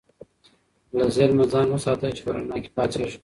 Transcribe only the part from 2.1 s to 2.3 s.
چې